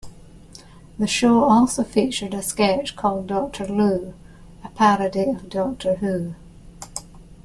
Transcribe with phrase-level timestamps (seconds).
[0.97, 4.15] The show also featured a sketch called Doctor Loo,
[4.63, 6.33] a parody of "Doctor Who".